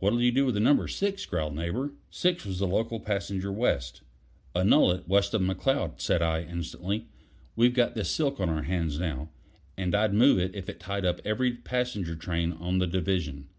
[0.00, 1.92] "What'll you do with Number Six?" growled Neighbor.
[2.10, 4.02] Six was the local passenger west.
[4.56, 7.06] "Annul it west of McCloud," said I instantly.
[7.54, 9.30] "We've got this silk on our hands now,
[9.76, 13.50] and I'd move it if it tied up every passenger train on the division.